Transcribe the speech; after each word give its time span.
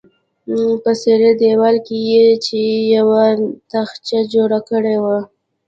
په 0.83 0.91
څیرې 1.01 1.31
دیوال 1.41 1.75
کې 1.85 1.97
یې 2.09 2.25
چې 2.45 2.59
یوه 2.95 3.23
تاخچه 3.71 4.19
جوړه 4.33 4.59
کړې 4.69 4.97
وه. 5.03 5.17